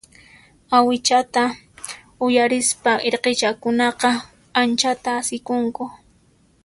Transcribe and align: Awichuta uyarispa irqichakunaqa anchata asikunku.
Awichuta 0.77 1.43
uyarispa 2.25 2.91
irqichakunaqa 3.07 4.11
anchata 4.59 5.09
asikunku. 5.19 5.83